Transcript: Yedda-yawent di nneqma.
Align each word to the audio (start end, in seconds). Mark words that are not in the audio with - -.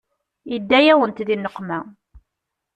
Yedda-yawent 0.51 1.19
di 1.27 1.35
nneqma. 1.37 1.79